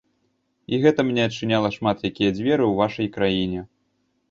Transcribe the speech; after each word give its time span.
І 0.71 0.79
гэта 0.85 1.05
мне 1.09 1.21
адчыняла 1.29 1.69
шмат 1.77 1.97
якія 2.11 2.31
дзверы 2.39 2.65
ў 2.71 2.83
вашай 2.83 3.13
краіне. 3.21 3.61